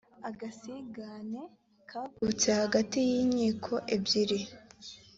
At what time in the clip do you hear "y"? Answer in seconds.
3.09-3.11